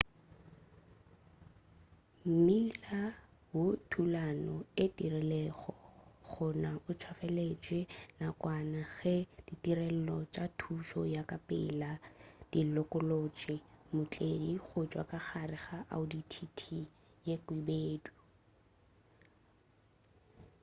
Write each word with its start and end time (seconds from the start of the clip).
mmila 2.31 3.01
wo 3.57 3.65
thulano 3.89 4.55
e 4.83 4.85
diregilego 4.97 5.73
gona 6.31 6.71
o 6.89 6.91
tswaletšwe 7.01 7.79
nakwana 8.19 8.81
ge 8.95 9.15
ditirelo 9.45 10.17
tša 10.33 10.45
thušo 10.59 11.01
ya 11.15 11.23
ka 11.29 11.37
pela 11.47 11.91
di 12.51 12.61
lokolotšego 12.75 13.65
mootledi 13.93 14.51
gotšwa 14.65 15.03
ka 15.11 15.19
gare 15.27 15.57
ga 15.65 15.77
audi 15.95 16.21
tt 16.31 16.57
ye 17.27 17.35
khwibedu 17.45 18.11